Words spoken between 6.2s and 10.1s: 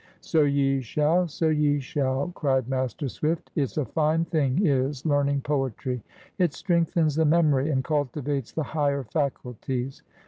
It strengthens the memory, and cultivates the higher faculties.